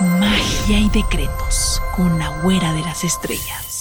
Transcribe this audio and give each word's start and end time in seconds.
Magia 0.00 0.80
y 0.80 0.90
decretos 0.90 1.80
con 1.94 2.18
la 2.18 2.28
güera 2.40 2.72
de 2.72 2.80
las 2.80 3.04
estrellas. 3.04 3.73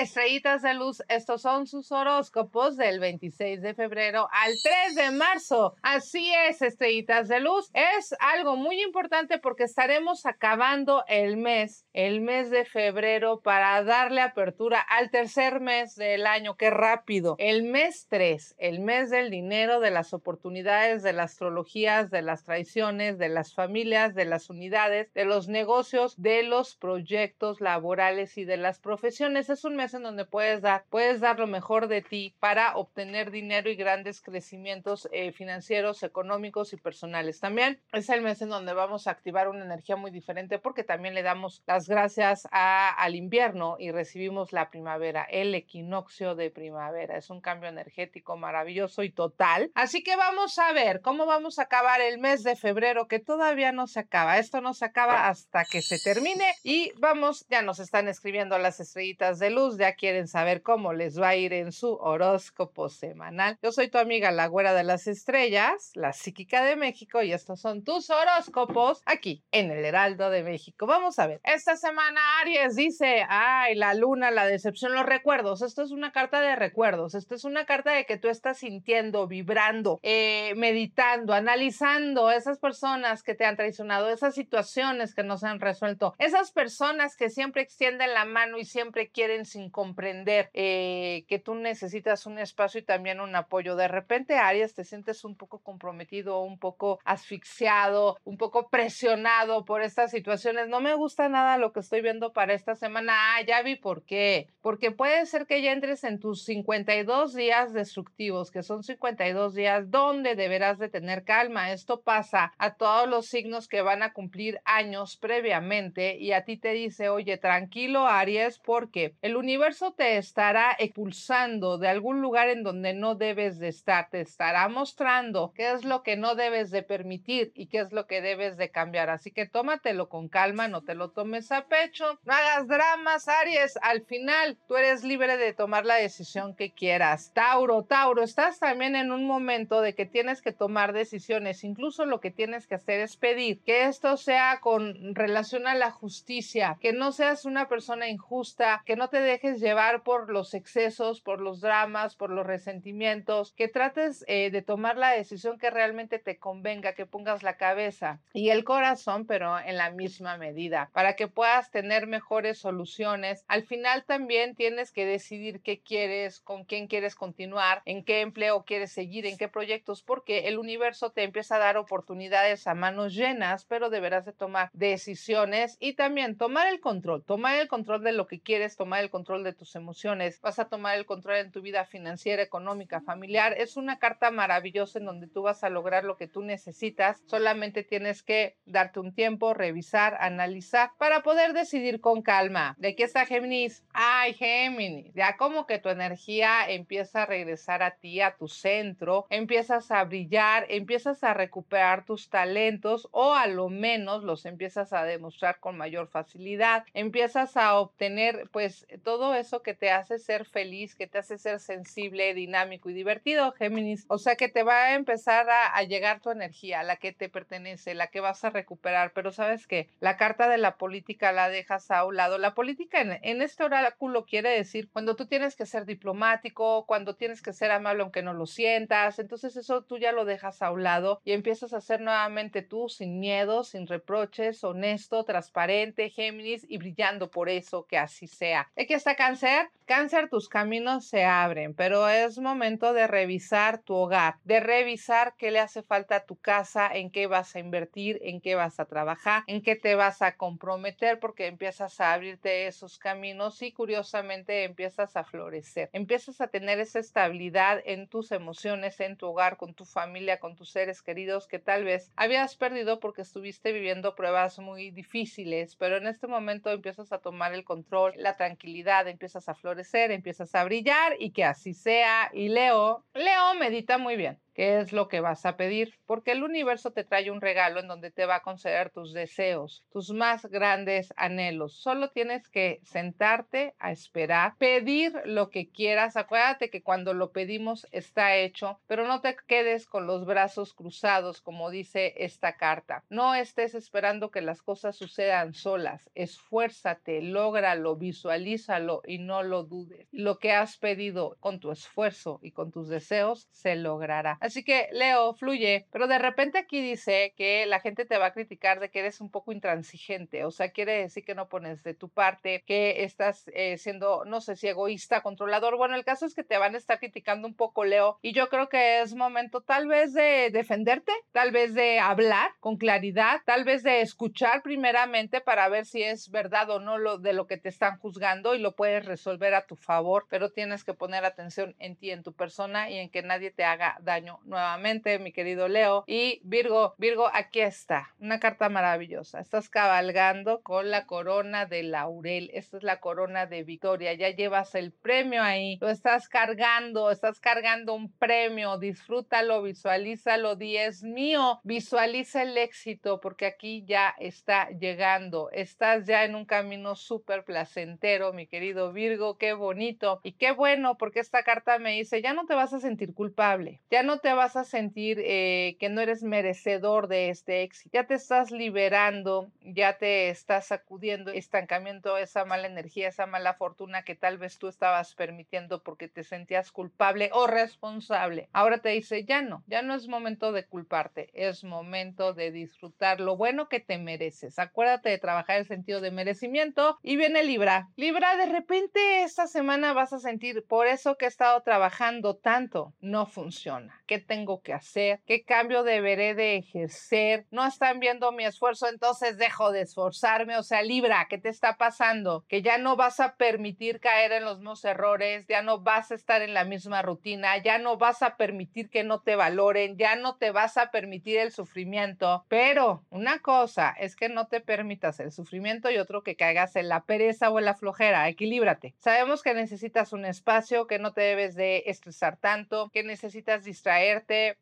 Estrellitas 0.00 0.62
de 0.62 0.74
luz, 0.74 1.02
estos 1.08 1.42
son 1.42 1.66
sus 1.66 1.90
horóscopos 1.90 2.76
del 2.76 3.00
26 3.00 3.60
de 3.60 3.74
febrero 3.74 4.28
al 4.30 4.52
3 4.62 4.94
de 4.94 5.10
marzo. 5.10 5.74
Así 5.82 6.32
es, 6.48 6.62
estrellitas 6.62 7.26
de 7.26 7.40
luz. 7.40 7.68
Es 7.74 8.14
algo 8.20 8.54
muy 8.54 8.80
importante 8.80 9.38
porque 9.38 9.64
estaremos 9.64 10.24
acabando 10.24 11.02
el 11.08 11.36
mes, 11.36 11.84
el 11.94 12.20
mes 12.20 12.48
de 12.50 12.64
febrero, 12.64 13.40
para 13.40 13.82
darle 13.82 14.20
apertura 14.20 14.80
al 14.80 15.10
tercer 15.10 15.58
mes 15.58 15.96
del 15.96 16.28
año. 16.28 16.56
Qué 16.56 16.70
rápido. 16.70 17.34
El 17.40 17.64
mes 17.64 18.06
3, 18.08 18.54
el 18.56 18.78
mes 18.78 19.10
del 19.10 19.30
dinero, 19.30 19.80
de 19.80 19.90
las 19.90 20.14
oportunidades, 20.14 21.02
de 21.02 21.12
las 21.12 21.32
astrologías, 21.32 22.08
de 22.08 22.22
las 22.22 22.44
traiciones, 22.44 23.18
de 23.18 23.30
las 23.30 23.52
familias, 23.52 24.14
de 24.14 24.26
las 24.26 24.48
unidades, 24.48 25.12
de 25.14 25.24
los 25.24 25.48
negocios, 25.48 26.14
de 26.22 26.44
los 26.44 26.76
proyectos 26.76 27.60
laborales 27.60 28.38
y 28.38 28.44
de 28.44 28.58
las 28.58 28.78
profesiones. 28.78 29.50
Es 29.50 29.64
un 29.64 29.74
mes 29.74 29.87
en 29.94 30.02
donde 30.02 30.24
puedes 30.24 30.62
dar, 30.62 30.84
puedes 30.90 31.20
dar 31.20 31.38
lo 31.38 31.46
mejor 31.46 31.88
de 31.88 32.02
ti 32.02 32.34
para 32.40 32.76
obtener 32.76 33.30
dinero 33.30 33.70
y 33.70 33.76
grandes 33.76 34.20
crecimientos 34.20 35.08
eh, 35.12 35.32
financieros, 35.32 36.02
económicos 36.02 36.72
y 36.72 36.76
personales. 36.76 37.40
También 37.40 37.80
es 37.92 38.08
el 38.08 38.22
mes 38.22 38.42
en 38.42 38.50
donde 38.50 38.72
vamos 38.72 39.06
a 39.06 39.10
activar 39.10 39.48
una 39.48 39.64
energía 39.64 39.96
muy 39.96 40.10
diferente 40.10 40.58
porque 40.58 40.84
también 40.84 41.14
le 41.14 41.22
damos 41.22 41.62
las 41.66 41.88
gracias 41.88 42.46
al 42.50 43.14
invierno 43.14 43.76
y 43.78 43.90
recibimos 43.90 44.52
la 44.52 44.70
primavera, 44.70 45.26
el 45.30 45.54
equinoccio 45.54 46.34
de 46.34 46.50
primavera. 46.50 47.16
Es 47.16 47.30
un 47.30 47.40
cambio 47.40 47.68
energético 47.68 48.36
maravilloso 48.36 49.02
y 49.02 49.10
total. 49.10 49.70
Así 49.74 50.02
que 50.02 50.16
vamos 50.16 50.58
a 50.58 50.72
ver 50.72 51.00
cómo 51.00 51.26
vamos 51.26 51.58
a 51.58 51.62
acabar 51.62 52.00
el 52.00 52.18
mes 52.18 52.42
de 52.42 52.56
febrero 52.56 53.08
que 53.08 53.18
todavía 53.18 53.72
no 53.72 53.86
se 53.86 54.00
acaba. 54.00 54.38
Esto 54.38 54.60
no 54.60 54.74
se 54.74 54.84
acaba 54.84 55.28
hasta 55.28 55.64
que 55.64 55.82
se 55.82 55.98
termine 55.98 56.54
y 56.62 56.92
vamos, 56.98 57.46
ya 57.48 57.62
nos 57.62 57.78
están 57.78 58.08
escribiendo 58.08 58.58
las 58.58 58.80
estrellitas 58.80 59.38
de 59.38 59.50
luz 59.50 59.76
ya 59.78 59.94
quieren 59.94 60.28
saber 60.28 60.62
cómo 60.62 60.92
les 60.92 61.20
va 61.20 61.28
a 61.28 61.36
ir 61.36 61.52
en 61.52 61.72
su 61.72 61.94
horóscopo 61.94 62.88
semanal. 62.88 63.58
Yo 63.62 63.72
soy 63.72 63.88
tu 63.88 63.98
amiga 63.98 64.30
la 64.30 64.46
güera 64.46 64.74
de 64.74 64.84
las 64.84 65.06
estrellas, 65.06 65.92
la 65.94 66.12
psíquica 66.12 66.64
de 66.64 66.76
México 66.76 67.22
y 67.22 67.32
estos 67.32 67.60
son 67.60 67.84
tus 67.84 68.10
horóscopos 68.10 69.02
aquí 69.06 69.44
en 69.52 69.70
el 69.70 69.84
Heraldo 69.84 70.30
de 70.30 70.42
México. 70.42 70.86
Vamos 70.86 71.18
a 71.18 71.26
ver. 71.26 71.40
Esta 71.44 71.76
semana 71.76 72.20
Aries 72.40 72.76
dice, 72.76 73.24
ay, 73.28 73.74
la 73.74 73.94
luna, 73.94 74.30
la 74.30 74.46
decepción, 74.46 74.92
los 74.92 75.06
recuerdos. 75.06 75.62
Esto 75.62 75.82
es 75.82 75.90
una 75.90 76.12
carta 76.12 76.40
de 76.40 76.56
recuerdos. 76.56 77.14
Esto 77.14 77.34
es 77.34 77.44
una 77.44 77.64
carta 77.64 77.92
de 77.92 78.04
que 78.04 78.16
tú 78.16 78.28
estás 78.28 78.58
sintiendo, 78.58 79.26
vibrando, 79.26 80.00
eh, 80.02 80.54
meditando, 80.56 81.32
analizando 81.32 82.30
esas 82.30 82.58
personas 82.58 83.22
que 83.22 83.34
te 83.34 83.44
han 83.44 83.56
traicionado, 83.56 84.10
esas 84.10 84.34
situaciones 84.34 85.14
que 85.14 85.22
no 85.22 85.38
se 85.38 85.46
han 85.46 85.60
resuelto, 85.60 86.14
esas 86.18 86.50
personas 86.52 87.16
que 87.16 87.30
siempre 87.30 87.62
extienden 87.62 88.14
la 88.14 88.24
mano 88.24 88.58
y 88.58 88.64
siempre 88.64 89.10
quieren 89.10 89.44
sin 89.44 89.67
comprender 89.70 90.50
eh, 90.54 91.24
que 91.28 91.38
tú 91.38 91.54
necesitas 91.54 92.26
un 92.26 92.38
espacio 92.38 92.80
y 92.80 92.84
también 92.84 93.20
un 93.20 93.34
apoyo. 93.34 93.76
De 93.76 93.88
repente, 93.88 94.36
Aries, 94.36 94.74
te 94.74 94.84
sientes 94.84 95.24
un 95.24 95.36
poco 95.36 95.60
comprometido, 95.60 96.40
un 96.42 96.58
poco 96.58 97.00
asfixiado, 97.04 98.18
un 98.24 98.36
poco 98.36 98.68
presionado 98.68 99.64
por 99.64 99.82
estas 99.82 100.10
situaciones. 100.10 100.68
No 100.68 100.80
me 100.80 100.94
gusta 100.94 101.28
nada 101.28 101.58
lo 101.58 101.72
que 101.72 101.80
estoy 101.80 102.00
viendo 102.00 102.32
para 102.32 102.54
esta 102.54 102.74
semana. 102.74 103.12
Ah, 103.16 103.42
ya 103.42 103.62
vi 103.62 103.76
por 103.76 104.04
qué. 104.04 104.48
Porque 104.60 104.90
puede 104.90 105.26
ser 105.26 105.46
que 105.46 105.62
ya 105.62 105.72
entres 105.72 106.04
en 106.04 106.18
tus 106.18 106.44
52 106.44 107.34
días 107.34 107.72
destructivos, 107.72 108.50
que 108.50 108.62
son 108.62 108.82
52 108.82 109.54
días 109.54 109.90
donde 109.90 110.34
deberás 110.34 110.78
de 110.78 110.88
tener 110.88 111.24
calma. 111.24 111.72
Esto 111.72 112.00
pasa 112.00 112.52
a 112.58 112.74
todos 112.74 113.08
los 113.08 113.26
signos 113.26 113.68
que 113.68 113.82
van 113.82 114.02
a 114.02 114.12
cumplir 114.12 114.60
años 114.64 115.16
previamente 115.16 116.16
y 116.16 116.32
a 116.32 116.44
ti 116.44 116.56
te 116.56 116.72
dice, 116.72 117.08
oye, 117.08 117.36
tranquilo, 117.38 118.06
Aries, 118.06 118.58
porque 118.58 119.14
el 119.22 119.36
universo 119.36 119.47
universo 119.48 119.94
te 119.94 120.18
estará 120.18 120.76
expulsando 120.78 121.78
de 121.78 121.88
algún 121.88 122.20
lugar 122.20 122.50
en 122.50 122.62
donde 122.62 122.92
no 122.92 123.14
debes 123.14 123.58
de 123.58 123.68
estar, 123.68 124.10
te 124.10 124.20
estará 124.20 124.68
mostrando 124.68 125.54
qué 125.54 125.72
es 125.72 125.86
lo 125.86 126.02
que 126.02 126.18
no 126.18 126.34
debes 126.34 126.70
de 126.70 126.82
permitir 126.82 127.50
y 127.54 127.68
qué 127.68 127.78
es 127.78 127.90
lo 127.90 128.06
que 128.06 128.20
debes 128.20 128.58
de 128.58 128.70
cambiar. 128.70 129.08
Así 129.08 129.30
que 129.30 129.46
tómatelo 129.46 130.10
con 130.10 130.28
calma, 130.28 130.68
no 130.68 130.82
te 130.82 130.94
lo 130.94 131.12
tomes 131.12 131.50
a 131.50 131.66
pecho, 131.66 132.18
no 132.24 132.32
hagas 132.34 132.68
dramas, 132.68 133.26
Aries. 133.26 133.78
Al 133.80 134.02
final, 134.04 134.58
tú 134.68 134.76
eres 134.76 135.02
libre 135.02 135.38
de 135.38 135.54
tomar 135.54 135.86
la 135.86 135.94
decisión 135.94 136.54
que 136.54 136.70
quieras. 136.70 137.32
Tauro, 137.32 137.84
Tauro, 137.84 138.22
estás 138.22 138.58
también 138.58 138.96
en 138.96 139.12
un 139.12 139.26
momento 139.26 139.80
de 139.80 139.94
que 139.94 140.04
tienes 140.04 140.42
que 140.42 140.52
tomar 140.52 140.92
decisiones. 140.92 141.64
Incluso 141.64 142.04
lo 142.04 142.20
que 142.20 142.30
tienes 142.30 142.66
que 142.66 142.74
hacer 142.74 143.00
es 143.00 143.16
pedir 143.16 143.62
que 143.62 143.84
esto 143.84 144.18
sea 144.18 144.60
con 144.60 145.14
relación 145.14 145.66
a 145.66 145.74
la 145.74 145.90
justicia, 145.90 146.76
que 146.82 146.92
no 146.92 147.12
seas 147.12 147.46
una 147.46 147.66
persona 147.66 148.10
injusta, 148.10 148.82
que 148.84 148.96
no 148.96 149.08
te 149.08 149.22
dejes 149.22 149.37
llevar 149.42 150.02
por 150.02 150.30
los 150.30 150.54
excesos, 150.54 151.20
por 151.20 151.40
los 151.40 151.60
dramas, 151.60 152.16
por 152.16 152.30
los 152.30 152.46
resentimientos, 152.46 153.52
que 153.52 153.68
trates 153.68 154.24
eh, 154.28 154.50
de 154.50 154.62
tomar 154.62 154.96
la 154.96 155.10
decisión 155.10 155.58
que 155.58 155.70
realmente 155.70 156.18
te 156.18 156.38
convenga, 156.38 156.94
que 156.94 157.06
pongas 157.06 157.42
la 157.42 157.56
cabeza 157.56 158.20
y 158.32 158.50
el 158.50 158.64
corazón, 158.64 159.26
pero 159.26 159.58
en 159.58 159.76
la 159.76 159.90
misma 159.90 160.36
medida, 160.36 160.90
para 160.92 161.14
que 161.16 161.28
puedas 161.28 161.70
tener 161.70 162.06
mejores 162.06 162.58
soluciones. 162.58 163.44
Al 163.48 163.64
final 163.64 164.04
también 164.04 164.54
tienes 164.54 164.92
que 164.92 165.06
decidir 165.06 165.60
qué 165.60 165.80
quieres, 165.80 166.40
con 166.40 166.64
quién 166.64 166.86
quieres 166.86 167.14
continuar, 167.14 167.82
en 167.84 168.04
qué 168.04 168.20
empleo 168.20 168.64
quieres 168.64 168.92
seguir, 168.92 169.26
en 169.26 169.36
qué 169.36 169.48
proyectos, 169.48 170.02
porque 170.02 170.48
el 170.48 170.58
universo 170.58 171.10
te 171.10 171.22
empieza 171.22 171.56
a 171.56 171.60
dar 171.60 171.76
oportunidades 171.76 172.66
a 172.66 172.74
manos 172.74 173.14
llenas, 173.14 173.64
pero 173.64 173.90
deberás 173.90 174.24
de 174.24 174.32
tomar 174.32 174.70
decisiones 174.72 175.76
y 175.80 175.94
también 175.94 176.36
tomar 176.36 176.66
el 176.68 176.80
control, 176.80 177.22
tomar 177.24 177.58
el 177.58 177.68
control 177.68 178.02
de 178.02 178.12
lo 178.12 178.26
que 178.26 178.40
quieres, 178.40 178.76
tomar 178.76 179.02
el 179.02 179.10
control 179.10 179.27
de 179.36 179.52
tus 179.52 179.76
emociones, 179.76 180.40
vas 180.40 180.58
a 180.58 180.68
tomar 180.68 180.96
el 180.96 181.04
control 181.04 181.36
en 181.36 181.52
tu 181.52 181.60
vida 181.60 181.84
financiera, 181.84 182.42
económica, 182.42 183.02
familiar. 183.02 183.54
Es 183.58 183.76
una 183.76 183.98
carta 183.98 184.30
maravillosa 184.30 184.98
en 184.98 185.04
donde 185.04 185.26
tú 185.26 185.42
vas 185.42 185.62
a 185.62 185.68
lograr 185.68 186.04
lo 186.04 186.16
que 186.16 186.28
tú 186.28 186.40
necesitas. 186.42 187.22
Solamente 187.26 187.82
tienes 187.82 188.22
que 188.22 188.56
darte 188.64 189.00
un 189.00 189.12
tiempo, 189.12 189.52
revisar, 189.52 190.16
analizar 190.20 190.92
para 190.98 191.22
poder 191.22 191.52
decidir 191.52 192.00
con 192.00 192.22
calma. 192.22 192.74
¿De 192.78 192.96
qué 192.96 193.04
está 193.04 193.26
Géminis? 193.26 193.84
Ay, 193.92 194.32
Géminis, 194.32 195.12
ya 195.14 195.36
como 195.36 195.66
que 195.66 195.78
tu 195.78 195.90
energía 195.90 196.68
empieza 196.70 197.24
a 197.24 197.26
regresar 197.26 197.82
a 197.82 197.96
ti, 197.96 198.22
a 198.22 198.34
tu 198.36 198.48
centro, 198.48 199.26
empiezas 199.28 199.90
a 199.90 200.04
brillar, 200.04 200.64
empiezas 200.70 201.22
a 201.22 201.34
recuperar 201.34 202.06
tus 202.06 202.30
talentos 202.30 203.08
o 203.10 203.34
a 203.34 203.46
lo 203.46 203.68
menos 203.68 204.24
los 204.24 204.46
empiezas 204.46 204.94
a 204.94 205.04
demostrar 205.04 205.60
con 205.60 205.76
mayor 205.76 206.08
facilidad, 206.08 206.84
empiezas 206.94 207.56
a 207.56 207.78
obtener 207.78 208.48
pues 208.52 208.86
todo 209.02 209.17
todo 209.18 209.34
eso 209.34 209.62
que 209.62 209.74
te 209.74 209.90
hace 209.90 210.20
ser 210.20 210.44
feliz, 210.44 210.94
que 210.94 211.08
te 211.08 211.18
hace 211.18 211.38
ser 211.38 211.58
sensible, 211.58 212.34
dinámico 212.34 212.88
y 212.88 212.92
divertido, 212.92 213.50
Géminis. 213.50 214.04
O 214.06 214.16
sea 214.18 214.36
que 214.36 214.48
te 214.48 214.62
va 214.62 214.84
a 214.84 214.94
empezar 214.94 215.48
a, 215.50 215.82
llegar 215.82 216.20
tu 216.20 216.30
energía, 216.30 216.84
la 216.84 216.96
que 216.96 217.12
te 217.12 217.28
pertenece, 217.28 217.94
la 217.94 218.06
que 218.06 218.20
vas 218.20 218.44
a 218.44 218.50
recuperar. 218.50 219.12
Pero 219.14 219.32
sabes 219.32 219.66
que 219.66 219.88
la 219.98 220.16
carta 220.16 220.48
de 220.48 220.58
la 220.58 220.76
política 220.76 221.32
la 221.32 221.48
dejas 221.48 221.90
a 221.90 222.04
un 222.04 222.14
lado. 222.14 222.38
La 222.38 222.54
política 222.54 223.00
en, 223.00 223.18
en 223.22 223.42
este 223.42 223.64
oráculo 223.64 224.24
quiere 224.24 224.50
decir 224.50 224.88
cuando 224.92 225.16
tú 225.16 225.26
tienes 225.26 225.56
que 225.56 225.66
ser 225.66 225.84
diplomático, 225.84 226.86
cuando 226.86 227.16
tienes 227.16 227.42
que 227.42 227.52
ser 227.52 227.72
amable 227.72 228.02
aunque 228.02 228.22
no 228.22 228.34
lo 228.34 228.46
sientas. 228.46 229.18
Entonces 229.18 229.56
eso 229.56 229.82
tú 229.82 229.98
ya 229.98 230.12
lo 230.12 230.26
dejas 230.26 230.62
a 230.62 230.70
un 230.70 230.84
lado 230.84 231.20
y 231.24 231.32
empiezas 231.32 231.72
a 231.72 231.80
ser 231.80 232.00
nuevamente 232.00 232.62
tú 232.62 232.88
sin 232.88 233.18
miedo, 233.18 233.64
sin 233.64 233.88
reproches, 233.88 234.62
honesto, 234.62 235.24
transparente, 235.24 236.10
Géminis 236.10 236.64
y 236.68 236.78
brillando 236.78 237.32
por 237.32 237.48
eso, 237.48 237.84
que 237.84 237.98
así 237.98 238.28
sea. 238.28 238.70
Aquí 238.76 238.94
está 238.94 239.07
cáncer. 239.16 239.70
Cáncer, 239.86 240.28
tus 240.28 240.50
caminos 240.50 241.06
se 241.06 241.24
abren, 241.24 241.72
pero 241.72 242.10
es 242.10 242.38
momento 242.38 242.92
de 242.92 243.06
revisar 243.06 243.78
tu 243.78 243.94
hogar, 243.94 244.34
de 244.44 244.60
revisar 244.60 245.34
qué 245.38 245.50
le 245.50 245.60
hace 245.60 245.82
falta 245.82 246.16
a 246.16 246.26
tu 246.26 246.36
casa, 246.36 246.90
en 246.92 247.10
qué 247.10 247.26
vas 247.26 247.56
a 247.56 247.58
invertir, 247.58 248.18
en 248.22 248.42
qué 248.42 248.54
vas 248.54 248.80
a 248.80 248.84
trabajar, 248.84 249.44
en 249.46 249.62
qué 249.62 249.76
te 249.76 249.94
vas 249.94 250.20
a 250.20 250.36
comprometer, 250.36 251.18
porque 251.20 251.46
empiezas 251.46 252.00
a 252.00 252.12
abrirte 252.12 252.66
esos 252.66 252.98
caminos 252.98 253.62
y 253.62 253.72
curiosamente 253.72 254.64
empiezas 254.64 255.16
a 255.16 255.24
florecer, 255.24 255.88
empiezas 255.94 256.42
a 256.42 256.48
tener 256.48 256.80
esa 256.80 256.98
estabilidad 256.98 257.80
en 257.86 258.08
tus 258.08 258.30
emociones, 258.30 259.00
en 259.00 259.16
tu 259.16 259.28
hogar, 259.28 259.56
con 259.56 259.72
tu 259.72 259.86
familia, 259.86 260.38
con 260.38 260.54
tus 260.54 260.70
seres 260.70 261.00
queridos 261.00 261.48
que 261.48 261.58
tal 261.58 261.84
vez 261.84 262.12
habías 262.14 262.56
perdido 262.56 263.00
porque 263.00 263.22
estuviste 263.22 263.72
viviendo 263.72 264.14
pruebas 264.14 264.58
muy 264.58 264.90
difíciles, 264.90 265.76
pero 265.76 265.96
en 265.96 266.06
este 266.06 266.26
momento 266.26 266.70
empiezas 266.70 267.10
a 267.12 267.18
tomar 267.20 267.54
el 267.54 267.64
control, 267.64 268.12
la 268.16 268.36
tranquilidad, 268.36 268.97
empiezas 269.06 269.48
a 269.48 269.54
florecer, 269.54 270.10
empiezas 270.10 270.54
a 270.54 270.64
brillar 270.64 271.14
y 271.18 271.30
que 271.30 271.44
así 271.44 271.74
sea. 271.74 272.30
Y 272.32 272.48
Leo, 272.48 273.04
Leo 273.14 273.54
medita 273.54 273.98
muy 273.98 274.16
bien 274.16 274.38
qué 274.58 274.80
es 274.80 274.92
lo 274.92 275.06
que 275.06 275.20
vas 275.20 275.46
a 275.46 275.56
pedir, 275.56 275.94
porque 276.04 276.32
el 276.32 276.42
universo 276.42 276.90
te 276.90 277.04
trae 277.04 277.30
un 277.30 277.40
regalo 277.40 277.78
en 277.78 277.86
donde 277.86 278.10
te 278.10 278.26
va 278.26 278.36
a 278.36 278.42
conceder 278.42 278.90
tus 278.90 279.12
deseos, 279.12 279.84
tus 279.92 280.10
más 280.10 280.46
grandes 280.46 281.14
anhelos. 281.16 281.74
Solo 281.74 282.10
tienes 282.10 282.48
que 282.48 282.80
sentarte 282.82 283.76
a 283.78 283.92
esperar, 283.92 284.56
pedir 284.58 285.12
lo 285.26 285.50
que 285.50 285.70
quieras. 285.70 286.16
Acuérdate 286.16 286.70
que 286.70 286.82
cuando 286.82 287.14
lo 287.14 287.30
pedimos 287.30 287.86
está 287.92 288.34
hecho, 288.34 288.80
pero 288.88 289.06
no 289.06 289.20
te 289.20 289.36
quedes 289.46 289.86
con 289.86 290.08
los 290.08 290.26
brazos 290.26 290.74
cruzados, 290.74 291.40
como 291.40 291.70
dice 291.70 292.14
esta 292.16 292.56
carta. 292.56 293.04
No 293.10 293.36
estés 293.36 293.76
esperando 293.76 294.32
que 294.32 294.40
las 294.40 294.60
cosas 294.60 294.96
sucedan 294.96 295.54
solas. 295.54 296.10
Esfuérzate, 296.16 297.22
lógralo, 297.22 297.94
visualízalo 297.94 299.02
y 299.06 299.18
no 299.18 299.44
lo 299.44 299.62
dudes. 299.62 300.08
Lo 300.10 300.40
que 300.40 300.50
has 300.50 300.78
pedido 300.78 301.36
con 301.38 301.60
tu 301.60 301.70
esfuerzo 301.70 302.40
y 302.42 302.50
con 302.50 302.72
tus 302.72 302.88
deseos 302.88 303.46
se 303.52 303.76
logrará. 303.76 304.36
Así 304.48 304.64
que 304.64 304.88
Leo, 304.92 305.34
fluye, 305.34 305.86
pero 305.92 306.06
de 306.06 306.18
repente 306.18 306.56
aquí 306.56 306.80
dice 306.80 307.34
que 307.36 307.66
la 307.66 307.80
gente 307.80 308.06
te 308.06 308.16
va 308.16 308.26
a 308.26 308.32
criticar 308.32 308.80
de 308.80 308.88
que 308.88 309.00
eres 309.00 309.20
un 309.20 309.30
poco 309.30 309.52
intransigente, 309.52 310.46
o 310.46 310.50
sea, 310.50 310.70
quiere 310.70 311.02
decir 311.02 311.22
que 311.22 311.34
no 311.34 311.50
pones 311.50 311.82
de 311.82 311.92
tu 311.92 312.08
parte, 312.08 312.64
que 312.66 313.04
estás 313.04 313.44
eh, 313.52 313.76
siendo, 313.76 314.24
no 314.24 314.40
sé 314.40 314.56
si 314.56 314.66
egoísta, 314.66 315.20
controlador. 315.20 315.76
Bueno, 315.76 315.96
el 315.96 316.04
caso 316.06 316.24
es 316.24 316.34
que 316.34 316.44
te 316.44 316.56
van 316.56 316.74
a 316.74 316.78
estar 316.78 316.98
criticando 316.98 317.46
un 317.46 317.52
poco, 317.52 317.84
Leo, 317.84 318.18
y 318.22 318.32
yo 318.32 318.48
creo 318.48 318.70
que 318.70 319.02
es 319.02 319.14
momento 319.14 319.60
tal 319.60 319.86
vez 319.86 320.14
de 320.14 320.48
defenderte, 320.50 321.12
tal 321.32 321.50
vez 321.50 321.74
de 321.74 321.98
hablar 321.98 322.52
con 322.60 322.78
claridad, 322.78 323.42
tal 323.44 323.64
vez 323.64 323.82
de 323.82 324.00
escuchar 324.00 324.62
primeramente 324.62 325.42
para 325.42 325.68
ver 325.68 325.84
si 325.84 326.02
es 326.02 326.30
verdad 326.30 326.70
o 326.70 326.80
no 326.80 326.96
lo 326.96 327.18
de 327.18 327.34
lo 327.34 327.46
que 327.46 327.58
te 327.58 327.68
están 327.68 327.98
juzgando 327.98 328.54
y 328.54 328.60
lo 328.60 328.74
puedes 328.74 329.04
resolver 329.04 329.54
a 329.54 329.66
tu 329.66 329.76
favor, 329.76 330.26
pero 330.30 330.48
tienes 330.48 330.84
que 330.84 330.94
poner 330.94 331.26
atención 331.26 331.76
en 331.78 331.96
ti, 331.96 332.12
en 332.12 332.22
tu 332.22 332.32
persona 332.32 332.88
y 332.88 332.96
en 332.96 333.10
que 333.10 333.20
nadie 333.20 333.50
te 333.50 333.64
haga 333.64 333.98
daño 334.00 334.37
nuevamente, 334.44 335.18
mi 335.18 335.32
querido 335.32 335.68
Leo. 335.68 336.04
Y 336.06 336.40
Virgo, 336.44 336.94
Virgo, 336.98 337.30
aquí 337.32 337.60
está, 337.60 338.14
una 338.20 338.40
carta 338.40 338.68
maravillosa. 338.68 339.40
Estás 339.40 339.68
cabalgando 339.68 340.62
con 340.62 340.90
la 340.90 341.06
corona 341.06 341.66
de 341.66 341.82
laurel. 341.82 342.50
Esta 342.52 342.76
es 342.76 342.82
la 342.82 343.00
corona 343.00 343.46
de 343.46 343.62
victoria. 343.62 344.14
Ya 344.14 344.30
llevas 344.30 344.74
el 344.74 344.92
premio 344.92 345.42
ahí. 345.42 345.78
Lo 345.80 345.88
estás 345.88 346.28
cargando, 346.28 347.10
estás 347.10 347.40
cargando 347.40 347.94
un 347.94 348.12
premio. 348.12 348.78
Disfrútalo, 348.78 349.62
visualízalo. 349.62 350.56
Di 350.56 350.76
es 350.76 351.02
mío. 351.02 351.60
Visualiza 351.64 352.42
el 352.42 352.56
éxito 352.58 353.20
porque 353.20 353.46
aquí 353.46 353.84
ya 353.86 354.14
está 354.18 354.70
llegando. 354.70 355.50
Estás 355.52 356.06
ya 356.06 356.24
en 356.24 356.34
un 356.34 356.44
camino 356.44 356.94
súper 356.94 357.44
placentero, 357.44 358.32
mi 358.32 358.46
querido 358.46 358.92
Virgo. 358.92 359.38
Qué 359.38 359.52
bonito. 359.52 360.20
Y 360.22 360.32
qué 360.32 360.52
bueno 360.52 360.96
porque 360.96 361.20
esta 361.20 361.42
carta 361.42 361.78
me 361.78 361.92
dice, 361.92 362.22
ya 362.22 362.32
no 362.32 362.46
te 362.46 362.54
vas 362.54 362.72
a 362.72 362.80
sentir 362.80 363.14
culpable. 363.14 363.80
Ya 363.90 364.02
no 364.02 364.17
te 364.18 364.32
vas 364.32 364.56
a 364.56 364.64
sentir 364.64 365.18
eh, 365.24 365.76
que 365.78 365.88
no 365.88 366.00
eres 366.00 366.22
merecedor 366.22 367.08
de 367.08 367.30
este 367.30 367.62
éxito. 367.62 367.90
Ya 367.92 368.06
te 368.06 368.14
estás 368.14 368.50
liberando, 368.50 369.50
ya 369.62 369.98
te 369.98 370.28
estás 370.28 370.66
sacudiendo 370.66 371.32
estancamiento, 371.32 372.16
esa 372.16 372.44
mala 372.44 372.66
energía, 372.66 373.08
esa 373.08 373.26
mala 373.26 373.54
fortuna 373.54 374.02
que 374.02 374.14
tal 374.14 374.38
vez 374.38 374.58
tú 374.58 374.68
estabas 374.68 375.14
permitiendo 375.14 375.82
porque 375.82 376.08
te 376.08 376.24
sentías 376.24 376.72
culpable 376.72 377.30
o 377.32 377.46
responsable. 377.46 378.48
Ahora 378.52 378.78
te 378.78 378.90
dice, 378.90 379.24
ya 379.24 379.42
no, 379.42 379.62
ya 379.66 379.82
no 379.82 379.94
es 379.94 380.08
momento 380.08 380.52
de 380.52 380.66
culparte, 380.66 381.30
es 381.34 381.64
momento 381.64 382.34
de 382.34 382.50
disfrutar 382.50 383.20
lo 383.20 383.36
bueno 383.36 383.68
que 383.68 383.80
te 383.80 383.98
mereces. 383.98 384.58
Acuérdate 384.58 385.08
de 385.10 385.18
trabajar 385.18 385.58
el 385.58 385.66
sentido 385.66 386.00
de 386.00 386.10
merecimiento 386.10 386.98
y 387.02 387.16
viene 387.16 387.42
Libra. 387.42 387.88
Libra, 387.96 388.36
de 388.36 388.46
repente 388.46 389.22
esta 389.22 389.46
semana 389.46 389.92
vas 389.92 390.12
a 390.12 390.18
sentir, 390.18 390.64
por 390.66 390.86
eso 390.86 391.16
que 391.16 391.24
he 391.24 391.28
estado 391.28 391.62
trabajando 391.62 392.36
tanto, 392.36 392.94
no 393.00 393.26
funciona. 393.26 394.02
¿Qué 394.08 394.18
tengo 394.18 394.62
que 394.62 394.72
hacer? 394.72 395.20
¿Qué 395.26 395.44
cambio 395.44 395.82
deberé 395.82 396.34
de 396.34 396.56
ejercer? 396.56 397.44
No 397.50 397.66
están 397.66 398.00
viendo 398.00 398.32
mi 398.32 398.46
esfuerzo, 398.46 398.88
entonces 398.88 399.36
dejo 399.36 399.70
de 399.70 399.82
esforzarme. 399.82 400.56
O 400.56 400.62
sea, 400.62 400.80
Libra, 400.80 401.26
¿qué 401.28 401.36
te 401.36 401.50
está 401.50 401.76
pasando? 401.76 402.42
Que 402.48 402.62
ya 402.62 402.78
no 402.78 402.96
vas 402.96 403.20
a 403.20 403.36
permitir 403.36 404.00
caer 404.00 404.32
en 404.32 404.46
los 404.46 404.56
mismos 404.56 404.82
errores, 404.86 405.46
ya 405.46 405.60
no 405.60 405.80
vas 405.80 406.10
a 406.10 406.14
estar 406.14 406.40
en 406.40 406.54
la 406.54 406.64
misma 406.64 407.02
rutina, 407.02 407.58
ya 407.58 407.78
no 407.78 407.98
vas 407.98 408.22
a 408.22 408.38
permitir 408.38 408.88
que 408.88 409.04
no 409.04 409.20
te 409.20 409.36
valoren, 409.36 409.98
ya 409.98 410.16
no 410.16 410.36
te 410.36 410.52
vas 410.52 410.78
a 410.78 410.90
permitir 410.90 411.36
el 411.36 411.52
sufrimiento. 411.52 412.46
Pero 412.48 413.04
una 413.10 413.40
cosa 413.40 413.94
es 413.98 414.16
que 414.16 414.30
no 414.30 414.46
te 414.46 414.62
permitas 414.62 415.20
el 415.20 415.32
sufrimiento 415.32 415.90
y 415.90 415.98
otro 415.98 416.22
que 416.22 416.34
caigas 416.34 416.76
en 416.76 416.88
la 416.88 417.04
pereza 417.04 417.50
o 417.50 417.58
en 417.58 417.66
la 417.66 417.74
flojera. 417.74 418.26
Equilíbrate. 418.30 418.94
Sabemos 419.00 419.42
que 419.42 419.52
necesitas 419.52 420.14
un 420.14 420.24
espacio, 420.24 420.86
que 420.86 420.98
no 420.98 421.12
te 421.12 421.20
debes 421.20 421.54
de 421.54 421.82
estresar 421.84 422.38
tanto, 422.38 422.88
que 422.88 423.02
necesitas 423.02 423.64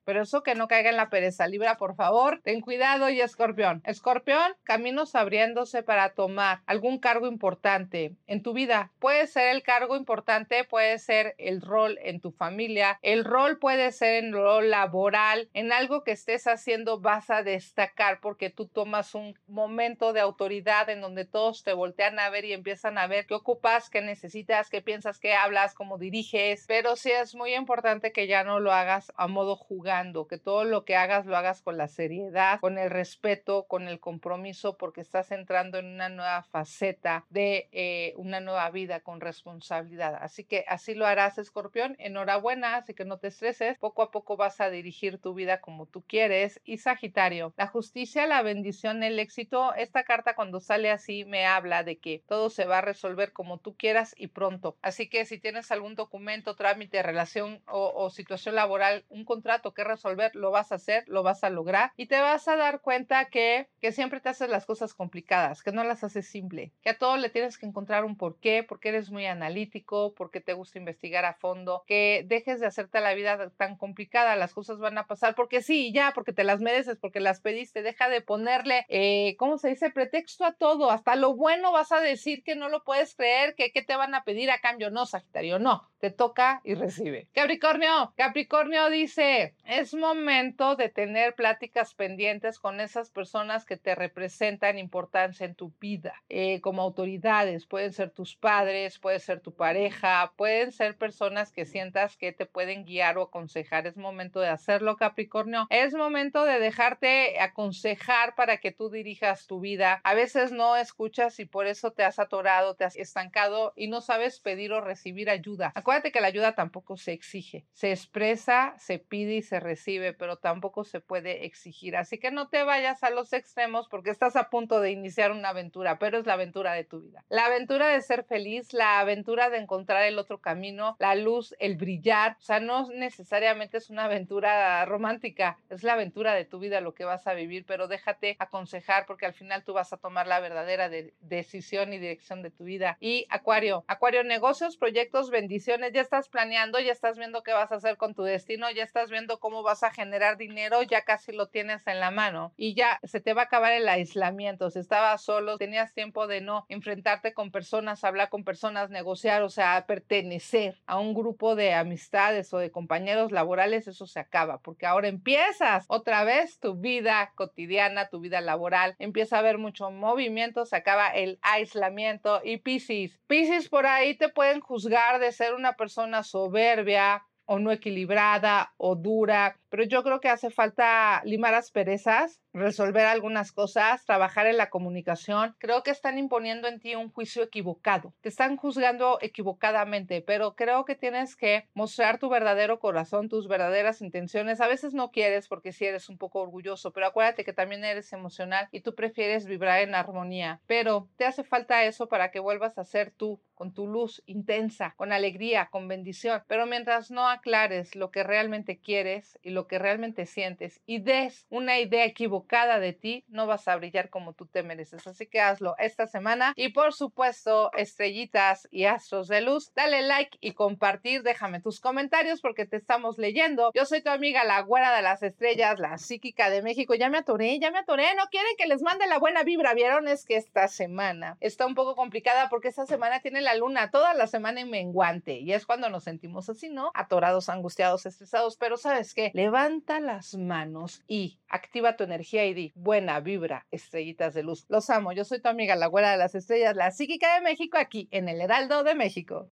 pero 0.04 0.22
eso 0.22 0.42
que 0.42 0.54
no 0.54 0.68
caiga 0.68 0.90
en 0.90 0.96
la 0.96 1.10
pereza. 1.10 1.46
Libra, 1.46 1.76
por 1.76 1.94
favor, 1.94 2.40
ten 2.42 2.60
cuidado 2.60 3.08
y 3.10 3.20
escorpión. 3.20 3.82
Escorpión, 3.84 4.54
caminos 4.62 5.14
abriéndose 5.14 5.82
para 5.82 6.14
tomar 6.14 6.60
algún 6.66 6.98
cargo 6.98 7.26
importante 7.26 8.16
en 8.26 8.42
tu 8.42 8.52
vida. 8.52 8.92
Puede 8.98 9.26
ser 9.26 9.48
el 9.48 9.62
cargo 9.62 9.96
importante, 9.96 10.64
puede 10.64 10.98
ser 10.98 11.34
el 11.38 11.60
rol 11.60 11.98
en 12.02 12.20
tu 12.20 12.32
familia, 12.32 12.98
el 13.02 13.24
rol 13.24 13.58
puede 13.58 13.92
ser 13.92 14.24
en 14.24 14.32
rol 14.32 14.70
laboral, 14.70 15.48
en 15.52 15.72
algo 15.72 16.04
que 16.04 16.12
estés 16.12 16.46
haciendo 16.46 17.00
vas 17.00 17.30
a 17.30 17.42
destacar 17.42 18.20
porque 18.20 18.50
tú 18.50 18.66
tomas 18.66 19.14
un 19.14 19.38
momento 19.46 20.12
de 20.12 20.20
autoridad 20.20 20.88
en 20.90 21.00
donde 21.00 21.24
todos 21.24 21.62
te 21.62 21.72
voltean 21.72 22.18
a 22.18 22.30
ver 22.30 22.44
y 22.44 22.52
empiezan 22.52 22.98
a 22.98 23.06
ver 23.06 23.26
qué 23.26 23.34
ocupas, 23.34 23.90
qué 23.90 24.00
necesitas, 24.00 24.70
qué 24.70 24.82
piensas, 24.82 25.18
qué 25.18 25.34
hablas, 25.34 25.74
cómo 25.74 25.98
diriges, 25.98 26.64
pero 26.66 26.96
sí 26.96 27.10
es 27.10 27.34
muy 27.34 27.54
importante 27.54 28.12
que 28.12 28.26
ya 28.26 28.44
no 28.44 28.60
lo 28.60 28.72
hagas 28.72 29.12
a 29.16 29.25
modo 29.28 29.56
jugando, 29.56 30.26
que 30.26 30.38
todo 30.38 30.64
lo 30.64 30.84
que 30.84 30.96
hagas 30.96 31.26
lo 31.26 31.36
hagas 31.36 31.62
con 31.62 31.76
la 31.76 31.88
seriedad, 31.88 32.60
con 32.60 32.78
el 32.78 32.90
respeto, 32.90 33.66
con 33.66 33.88
el 33.88 34.00
compromiso, 34.00 34.76
porque 34.76 35.00
estás 35.00 35.30
entrando 35.32 35.78
en 35.78 35.86
una 35.86 36.08
nueva 36.08 36.42
faceta 36.42 37.24
de 37.30 37.68
eh, 37.72 38.14
una 38.16 38.40
nueva 38.40 38.70
vida 38.70 39.00
con 39.00 39.20
responsabilidad. 39.20 40.16
Así 40.20 40.44
que 40.44 40.64
así 40.68 40.94
lo 40.94 41.06
harás, 41.06 41.38
escorpión. 41.38 41.96
Enhorabuena, 41.98 42.76
así 42.76 42.94
que 42.94 43.04
no 43.04 43.18
te 43.18 43.28
estreses. 43.28 43.78
Poco 43.78 44.02
a 44.02 44.10
poco 44.10 44.36
vas 44.36 44.60
a 44.60 44.70
dirigir 44.70 45.18
tu 45.18 45.34
vida 45.34 45.60
como 45.60 45.86
tú 45.86 46.02
quieres. 46.02 46.60
Y 46.64 46.78
Sagitario, 46.78 47.54
la 47.56 47.66
justicia, 47.66 48.26
la 48.26 48.42
bendición, 48.42 49.02
el 49.02 49.18
éxito. 49.18 49.74
Esta 49.74 50.04
carta 50.04 50.34
cuando 50.34 50.60
sale 50.60 50.90
así 50.90 51.24
me 51.24 51.46
habla 51.46 51.84
de 51.84 51.98
que 51.98 52.22
todo 52.26 52.50
se 52.50 52.64
va 52.64 52.78
a 52.78 52.82
resolver 52.82 53.32
como 53.32 53.58
tú 53.58 53.76
quieras 53.76 54.14
y 54.16 54.28
pronto. 54.28 54.76
Así 54.82 55.08
que 55.08 55.24
si 55.24 55.38
tienes 55.38 55.70
algún 55.70 55.94
documento, 55.94 56.56
trámite, 56.56 57.02
relación 57.02 57.62
o, 57.68 57.92
o 57.94 58.10
situación 58.10 58.54
laboral 58.54 59.04
un 59.16 59.24
contrato 59.24 59.72
que 59.74 59.84
resolver, 59.84 60.34
lo 60.36 60.50
vas 60.50 60.72
a 60.72 60.76
hacer, 60.76 61.04
lo 61.08 61.22
vas 61.22 61.42
a 61.44 61.50
lograr 61.50 61.92
y 61.96 62.06
te 62.06 62.20
vas 62.20 62.46
a 62.48 62.56
dar 62.56 62.80
cuenta 62.80 63.26
que, 63.26 63.68
que 63.86 63.92
siempre 63.92 64.18
te 64.18 64.28
haces 64.28 64.48
las 64.48 64.66
cosas 64.66 64.94
complicadas, 64.94 65.62
que 65.62 65.70
no 65.70 65.84
las 65.84 66.02
haces 66.02 66.26
simple, 66.26 66.72
que 66.82 66.90
a 66.90 66.98
todo 66.98 67.16
le 67.16 67.30
tienes 67.30 67.56
que 67.56 67.66
encontrar 67.66 68.04
un 68.04 68.16
porqué, 68.16 68.64
porque 68.68 68.88
eres 68.88 69.12
muy 69.12 69.26
analítico, 69.26 70.12
porque 70.14 70.40
te 70.40 70.54
gusta 70.54 70.80
investigar 70.80 71.24
a 71.24 71.34
fondo, 71.34 71.84
que 71.86 72.24
dejes 72.26 72.58
de 72.58 72.66
hacerte 72.66 73.00
la 73.00 73.14
vida 73.14 73.50
tan 73.50 73.76
complicada, 73.76 74.34
las 74.34 74.52
cosas 74.52 74.80
van 74.80 74.98
a 74.98 75.06
pasar 75.06 75.36
porque 75.36 75.62
sí, 75.62 75.92
ya, 75.92 76.10
porque 76.16 76.32
te 76.32 76.42
las 76.42 76.60
mereces, 76.60 76.98
porque 77.00 77.20
las 77.20 77.40
pediste, 77.40 77.84
deja 77.84 78.08
de 78.08 78.22
ponerle, 78.22 78.86
eh, 78.88 79.36
¿cómo 79.38 79.56
se 79.56 79.68
dice? 79.68 79.90
Pretexto 79.90 80.44
a 80.44 80.54
todo, 80.54 80.90
hasta 80.90 81.14
lo 81.14 81.36
bueno 81.36 81.70
vas 81.70 81.92
a 81.92 82.00
decir 82.00 82.42
que 82.42 82.56
no 82.56 82.68
lo 82.68 82.82
puedes 82.82 83.14
creer, 83.14 83.54
que 83.54 83.70
qué 83.70 83.82
te 83.82 83.94
van 83.94 84.16
a 84.16 84.24
pedir 84.24 84.50
a 84.50 84.58
cambio, 84.58 84.90
no, 84.90 85.06
Sagitario, 85.06 85.60
no, 85.60 85.88
te 86.00 86.10
toca 86.10 86.60
y 86.64 86.74
recibe. 86.74 87.28
Capricornio, 87.32 88.14
Capricornio 88.16 88.90
dice, 88.90 89.54
es 89.64 89.94
momento 89.94 90.74
de 90.74 90.88
tener 90.88 91.36
pláticas 91.36 91.94
pendientes 91.94 92.58
con 92.58 92.80
esas 92.80 93.10
personas 93.10 93.64
que 93.64 93.75
te 93.76 93.94
representan 93.94 94.78
importancia 94.78 95.46
en 95.46 95.54
tu 95.54 95.72
vida, 95.80 96.14
eh, 96.28 96.60
como 96.60 96.82
autoridades, 96.82 97.66
pueden 97.66 97.92
ser 97.92 98.10
tus 98.10 98.36
padres, 98.36 98.98
puede 98.98 99.18
ser 99.18 99.40
tu 99.40 99.54
pareja, 99.54 100.32
pueden 100.36 100.72
ser 100.72 100.96
personas 100.96 101.52
que 101.52 101.64
sientas 101.64 102.16
que 102.16 102.32
te 102.32 102.46
pueden 102.46 102.84
guiar 102.84 103.18
o 103.18 103.22
aconsejar. 103.22 103.86
Es 103.86 103.96
momento 103.96 104.40
de 104.40 104.48
hacerlo, 104.48 104.96
Capricornio. 104.96 105.66
Es 105.70 105.94
momento 105.94 106.44
de 106.44 106.60
dejarte 106.60 107.40
aconsejar 107.40 108.34
para 108.34 108.58
que 108.58 108.72
tú 108.72 108.90
dirijas 108.90 109.46
tu 109.46 109.60
vida. 109.60 110.00
A 110.04 110.14
veces 110.14 110.52
no 110.52 110.76
escuchas 110.76 111.40
y 111.40 111.44
por 111.44 111.66
eso 111.66 111.92
te 111.92 112.04
has 112.04 112.18
atorado, 112.18 112.74
te 112.74 112.84
has 112.84 112.96
estancado 112.96 113.72
y 113.76 113.88
no 113.88 114.00
sabes 114.00 114.40
pedir 114.40 114.72
o 114.72 114.80
recibir 114.80 115.30
ayuda. 115.30 115.72
Acuérdate 115.74 116.12
que 116.12 116.20
la 116.20 116.28
ayuda 116.28 116.54
tampoco 116.54 116.96
se 116.96 117.12
exige, 117.12 117.66
se 117.72 117.90
expresa, 117.90 118.74
se 118.78 118.98
pide 118.98 119.36
y 119.36 119.42
se 119.42 119.60
recibe, 119.60 120.12
pero 120.12 120.36
tampoco 120.36 120.84
se 120.84 121.00
puede 121.00 121.46
exigir. 121.46 121.96
Así 121.96 122.18
que 122.18 122.30
no 122.30 122.48
te 122.48 122.62
vayas 122.62 123.02
a 123.02 123.10
los 123.10 123.32
extremos 123.32 123.55
porque 123.88 124.10
estás 124.10 124.36
a 124.36 124.50
punto 124.50 124.80
de 124.80 124.90
iniciar 124.90 125.32
una 125.32 125.48
aventura, 125.48 125.98
pero 125.98 126.18
es 126.18 126.26
la 126.26 126.34
aventura 126.34 126.74
de 126.74 126.84
tu 126.84 127.00
vida. 127.00 127.24
La 127.30 127.46
aventura 127.46 127.88
de 127.88 128.02
ser 128.02 128.22
feliz, 128.24 128.74
la 128.74 129.00
aventura 129.00 129.48
de 129.48 129.56
encontrar 129.56 130.04
el 130.04 130.18
otro 130.18 130.42
camino, 130.42 130.94
la 130.98 131.14
luz, 131.14 131.54
el 131.58 131.76
brillar. 131.76 132.36
O 132.38 132.42
sea, 132.42 132.60
no 132.60 132.86
necesariamente 132.90 133.78
es 133.78 133.88
una 133.88 134.04
aventura 134.04 134.84
romántica, 134.84 135.58
es 135.70 135.82
la 135.82 135.94
aventura 135.94 136.34
de 136.34 136.44
tu 136.44 136.58
vida 136.58 136.82
lo 136.82 136.92
que 136.92 137.04
vas 137.04 137.26
a 137.26 137.32
vivir, 137.32 137.64
pero 137.66 137.88
déjate 137.88 138.36
aconsejar 138.38 139.06
porque 139.06 139.24
al 139.24 139.32
final 139.32 139.64
tú 139.64 139.72
vas 139.72 139.90
a 139.92 139.96
tomar 139.96 140.26
la 140.26 140.40
verdadera 140.40 140.90
decisión 141.20 141.94
y 141.94 141.98
dirección 141.98 142.42
de 142.42 142.50
tu 142.50 142.64
vida. 142.64 142.98
Y 143.00 143.26
Acuario, 143.30 143.84
Acuario, 143.88 144.22
negocios, 144.22 144.76
proyectos, 144.76 145.30
bendiciones, 145.30 145.92
ya 145.92 146.02
estás 146.02 146.28
planeando, 146.28 146.78
ya 146.78 146.92
estás 146.92 147.16
viendo 147.16 147.42
qué 147.42 147.54
vas 147.54 147.72
a 147.72 147.76
hacer 147.76 147.96
con 147.96 148.14
tu 148.14 148.22
destino, 148.22 148.70
ya 148.70 148.84
estás 148.84 149.10
viendo 149.10 149.40
cómo 149.40 149.62
vas 149.62 149.82
a 149.82 149.90
generar 149.90 150.36
dinero, 150.36 150.82
ya 150.82 151.02
casi 151.02 151.32
lo 151.32 151.48
tienes 151.48 151.86
en 151.86 152.00
la 152.00 152.10
mano 152.10 152.52
y 152.58 152.74
ya 152.74 153.00
se 153.02 153.20
te 153.20 153.32
va 153.32 153.45
acabar 153.46 153.72
el 153.72 153.88
aislamiento. 153.88 154.70
Si 154.70 154.78
estabas 154.78 155.22
solo, 155.22 155.58
tenías 155.58 155.94
tiempo 155.94 156.26
de 156.26 156.40
no 156.40 156.66
enfrentarte 156.68 157.34
con 157.34 157.50
personas, 157.50 158.04
hablar 158.04 158.28
con 158.28 158.44
personas, 158.44 158.90
negociar, 158.90 159.42
o 159.42 159.48
sea, 159.48 159.84
pertenecer 159.86 160.80
a 160.86 160.98
un 160.98 161.14
grupo 161.14 161.56
de 161.56 161.74
amistades 161.74 162.52
o 162.52 162.58
de 162.58 162.70
compañeros 162.70 163.32
laborales, 163.32 163.88
eso 163.88 164.06
se 164.06 164.20
acaba, 164.20 164.58
porque 164.58 164.86
ahora 164.86 165.08
empiezas 165.08 165.84
otra 165.88 166.24
vez 166.24 166.58
tu 166.58 166.74
vida 166.74 167.32
cotidiana, 167.34 168.08
tu 168.08 168.20
vida 168.20 168.40
laboral, 168.40 168.94
empieza 168.98 169.36
a 169.36 169.38
haber 169.40 169.58
mucho 169.58 169.90
movimiento, 169.90 170.66
se 170.66 170.76
acaba 170.76 171.08
el 171.08 171.38
aislamiento 171.42 172.40
y 172.44 172.58
Piscis. 172.58 173.18
Piscis 173.26 173.68
por 173.68 173.86
ahí 173.86 174.16
te 174.16 174.28
pueden 174.28 174.60
juzgar 174.60 175.18
de 175.20 175.32
ser 175.32 175.54
una 175.54 175.74
persona 175.74 176.22
soberbia, 176.22 177.24
o 177.46 177.58
no 177.58 177.70
equilibrada 177.70 178.74
o 178.76 178.96
dura, 178.96 179.56
pero 179.70 179.84
yo 179.84 180.02
creo 180.02 180.20
que 180.20 180.28
hace 180.28 180.50
falta 180.50 181.22
limar 181.24 181.54
asperezas, 181.54 182.40
resolver 182.56 183.06
algunas 183.06 183.52
cosas, 183.52 184.04
trabajar 184.04 184.46
en 184.46 184.56
la 184.56 184.70
comunicación. 184.70 185.54
Creo 185.58 185.82
que 185.82 185.90
están 185.90 186.18
imponiendo 186.18 186.68
en 186.68 186.80
ti 186.80 186.94
un 186.94 187.10
juicio 187.10 187.42
equivocado, 187.42 188.14
te 188.20 188.28
están 188.28 188.56
juzgando 188.56 189.18
equivocadamente, 189.20 190.22
pero 190.22 190.56
creo 190.56 190.84
que 190.84 190.94
tienes 190.94 191.36
que 191.36 191.68
mostrar 191.74 192.18
tu 192.18 192.28
verdadero 192.28 192.80
corazón, 192.80 193.28
tus 193.28 193.46
verdaderas 193.48 194.00
intenciones. 194.00 194.60
A 194.60 194.68
veces 194.68 194.94
no 194.94 195.10
quieres 195.10 195.48
porque 195.48 195.72
si 195.72 195.80
sí 195.80 195.86
eres 195.86 196.08
un 196.08 196.18
poco 196.18 196.40
orgulloso, 196.40 196.92
pero 196.92 197.06
acuérdate 197.06 197.44
que 197.44 197.52
también 197.52 197.84
eres 197.84 198.12
emocional 198.12 198.68
y 198.72 198.80
tú 198.80 198.94
prefieres 198.94 199.46
vibrar 199.46 199.80
en 199.80 199.94
armonía, 199.94 200.60
pero 200.66 201.08
te 201.16 201.26
hace 201.26 201.44
falta 201.44 201.84
eso 201.84 202.08
para 202.08 202.30
que 202.30 202.40
vuelvas 202.40 202.78
a 202.78 202.84
ser 202.84 203.10
tú 203.10 203.40
con 203.54 203.72
tu 203.72 203.86
luz 203.86 204.22
intensa, 204.26 204.94
con 204.96 205.12
alegría, 205.12 205.68
con 205.70 205.88
bendición. 205.88 206.42
Pero 206.46 206.66
mientras 206.66 207.10
no 207.10 207.26
aclares 207.28 207.96
lo 207.96 208.10
que 208.10 208.22
realmente 208.22 208.78
quieres 208.78 209.38
y 209.42 209.50
lo 209.50 209.66
que 209.66 209.78
realmente 209.78 210.26
sientes 210.26 210.82
y 210.84 210.98
des 210.98 211.46
una 211.48 211.80
idea 211.80 212.04
equivocada 212.04 212.45
de 212.46 212.92
ti, 212.92 213.24
no 213.28 213.46
vas 213.46 213.66
a 213.68 213.76
brillar 213.76 214.08
como 214.08 214.32
tú 214.32 214.46
te 214.46 214.62
mereces. 214.62 215.06
Así 215.06 215.26
que 215.26 215.40
hazlo 215.40 215.74
esta 215.78 216.06
semana. 216.06 216.52
Y 216.56 216.70
por 216.70 216.94
supuesto, 216.94 217.70
estrellitas 217.76 218.68
y 218.70 218.84
astros 218.84 219.28
de 219.28 219.40
luz, 219.40 219.72
dale 219.74 220.02
like 220.02 220.38
y 220.40 220.52
compartir. 220.52 221.22
Déjame 221.22 221.60
tus 221.60 221.80
comentarios 221.80 222.40
porque 222.40 222.64
te 222.66 222.76
estamos 222.76 223.18
leyendo. 223.18 223.72
Yo 223.74 223.84
soy 223.84 224.02
tu 224.02 224.10
amiga, 224.10 224.44
la 224.44 224.60
güera 224.60 224.94
de 224.94 225.02
las 225.02 225.22
estrellas, 225.22 225.78
la 225.78 225.98
psíquica 225.98 226.50
de 226.50 226.62
México. 226.62 226.94
Ya 226.94 227.10
me 227.10 227.18
atoré, 227.18 227.58
ya 227.58 227.70
me 227.70 227.78
atoré. 227.78 228.14
No 228.14 228.26
quieren 228.30 228.52
que 228.56 228.66
les 228.66 228.82
mande 228.82 229.06
la 229.06 229.18
buena 229.18 229.42
vibra. 229.42 229.74
Vieron, 229.74 230.08
es 230.08 230.24
que 230.24 230.36
esta 230.36 230.68
semana 230.68 231.36
está 231.40 231.66
un 231.66 231.74
poco 231.74 231.96
complicada 231.96 232.48
porque 232.48 232.68
esta 232.68 232.86
semana 232.86 233.20
tiene 233.20 233.40
la 233.40 233.54
luna 233.54 233.90
toda 233.90 234.14
la 234.14 234.26
semana 234.26 234.60
en 234.60 234.70
menguante 234.70 235.40
y 235.40 235.52
es 235.52 235.66
cuando 235.66 235.90
nos 235.90 236.04
sentimos 236.04 236.48
así, 236.48 236.68
¿no? 236.68 236.90
Atorados, 236.94 237.48
angustiados, 237.48 238.06
estresados, 238.06 238.56
pero 238.56 238.76
¿sabes 238.76 239.14
qué? 239.14 239.30
Levanta 239.34 240.00
las 240.00 240.34
manos 240.34 241.02
y 241.08 241.38
activa 241.48 241.96
tu 241.96 242.04
energía 242.04 242.35
y 242.44 242.72
buena 242.74 243.20
vibra, 243.20 243.66
estrellitas 243.70 244.34
de 244.34 244.42
luz. 244.42 244.64
Los 244.68 244.90
amo, 244.90 245.12
yo 245.12 245.24
soy 245.24 245.40
tu 245.40 245.48
amiga, 245.48 245.76
la 245.76 245.86
güera 245.86 246.12
de 246.12 246.18
las 246.18 246.34
estrellas, 246.34 246.76
la 246.76 246.90
psíquica 246.90 247.34
de 247.34 247.40
México, 247.40 247.78
aquí 247.78 248.08
en 248.10 248.28
el 248.28 248.40
Heraldo 248.40 248.84
de 248.84 248.94
México. 248.94 249.50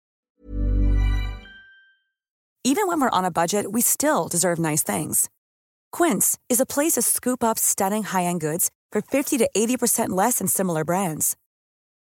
Even 2.63 2.85
when 2.87 3.01
we're 3.01 3.09
on 3.09 3.25
a 3.25 3.31
budget, 3.31 3.71
we 3.71 3.81
still 3.81 4.27
deserve 4.27 4.59
nice 4.59 4.83
things. 4.83 5.29
Quince 5.91 6.37
is 6.47 6.59
a 6.59 6.65
place 6.65 6.93
to 6.93 7.01
scoop 7.01 7.43
up 7.43 7.57
stunning 7.57 8.03
high-end 8.03 8.39
goods 8.39 8.69
for 8.91 9.01
50 9.01 9.39
to 9.39 9.49
80% 9.55 10.09
less 10.09 10.37
than 10.37 10.47
similar 10.47 10.85
brands. 10.85 11.35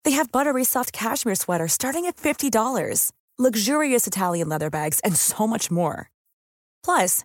They 0.04 0.12
have 0.12 0.32
buttery 0.32 0.64
soft 0.64 0.92
cashmere 0.92 1.34
sweaters 1.34 1.74
starting 1.74 2.06
at 2.06 2.16
$50, 2.16 3.12
luxurious 3.38 4.06
Italian 4.06 4.48
leather 4.48 4.70
bags, 4.70 5.00
and 5.00 5.14
so 5.16 5.46
much 5.46 5.70
more. 5.70 6.10
Plus, 6.82 7.24